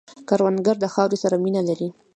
[0.27, 1.89] کروندګر د خاورې سره مینه لري